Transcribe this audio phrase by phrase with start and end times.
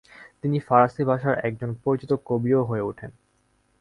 [0.41, 3.11] তিনি ফারসি ভাষার একজন পরিচিত কবিও হয়ে ওঠেন।